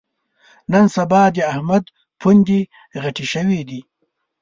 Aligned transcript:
نن 0.71 0.85
سبا 0.95 1.21
د 1.35 1.37
احمد 1.51 1.83
پوندې 2.19 2.59
غټې 3.01 3.25
شوې 3.33 3.61
دي. 3.69 3.81